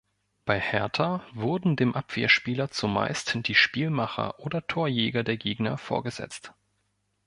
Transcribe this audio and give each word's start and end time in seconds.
Bei 0.45 0.59
Hertha 0.59 1.23
wurden 1.35 1.75
dem 1.75 1.93
Abwehrspieler 1.95 2.71
zumeist 2.71 3.37
die 3.47 3.53
Spielmacher 3.53 4.39
oder 4.39 4.65
Torjäger 4.65 5.23
der 5.23 5.37
Gegner 5.37 5.77
vorgesetzt. 5.77 6.55